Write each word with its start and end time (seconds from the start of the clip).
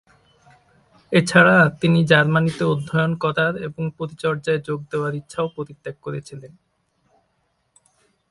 এছাড়া, 1.11 1.57
তিনি 1.81 1.99
জার্মানিতে 2.05 2.63
অধ্যয়ন 2.65 3.13
করার 3.23 3.53
এবং 3.67 3.83
পরিচর্যায় 3.99 4.61
যোগ 4.67 4.79
দেওয়ার 4.91 5.13
ইচ্ছাও 5.15 5.47
পরিত্যাগ 5.57 5.95
করেছিলেন। 6.01 6.53